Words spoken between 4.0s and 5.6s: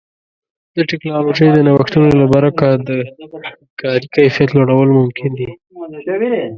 کیفیت لوړول ممکن دي.